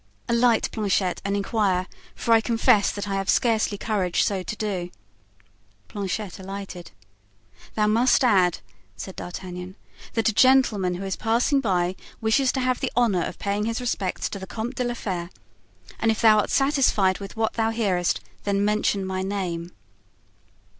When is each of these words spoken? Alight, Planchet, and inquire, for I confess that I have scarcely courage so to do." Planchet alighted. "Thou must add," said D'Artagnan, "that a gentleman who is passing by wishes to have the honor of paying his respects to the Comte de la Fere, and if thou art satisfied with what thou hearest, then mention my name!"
Alight, 0.27 0.67
Planchet, 0.71 1.21
and 1.23 1.37
inquire, 1.37 1.85
for 2.15 2.33
I 2.33 2.41
confess 2.41 2.89
that 2.89 3.07
I 3.07 3.13
have 3.13 3.29
scarcely 3.29 3.77
courage 3.77 4.23
so 4.23 4.41
to 4.41 4.55
do." 4.55 4.89
Planchet 5.89 6.39
alighted. 6.39 6.89
"Thou 7.75 7.85
must 7.85 8.23
add," 8.23 8.61
said 8.97 9.15
D'Artagnan, 9.15 9.75
"that 10.13 10.27
a 10.27 10.33
gentleman 10.33 10.95
who 10.95 11.05
is 11.05 11.15
passing 11.15 11.59
by 11.61 11.95
wishes 12.19 12.51
to 12.53 12.61
have 12.61 12.79
the 12.79 12.91
honor 12.95 13.21
of 13.23 13.37
paying 13.37 13.65
his 13.65 13.79
respects 13.79 14.27
to 14.29 14.39
the 14.39 14.47
Comte 14.47 14.73
de 14.73 14.83
la 14.85 14.95
Fere, 14.95 15.29
and 15.99 16.09
if 16.09 16.19
thou 16.21 16.39
art 16.39 16.49
satisfied 16.49 17.19
with 17.19 17.37
what 17.37 17.53
thou 17.53 17.69
hearest, 17.69 18.21
then 18.43 18.65
mention 18.65 19.05
my 19.05 19.21
name!" 19.21 19.69